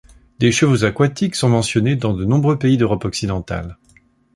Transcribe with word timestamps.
Des 0.39 0.51
chevaux 0.51 0.83
aquatiques 0.83 1.35
sont 1.35 1.49
mentionnés 1.49 1.95
dans 1.95 2.15
de 2.15 2.25
nombreux 2.25 2.57
pays 2.57 2.75
d'Europe 2.75 3.05
occidentale. 3.05 3.77